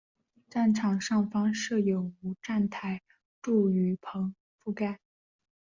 [0.49, 3.03] 站场上方设有无站台
[3.39, 4.99] 柱雨棚覆盖。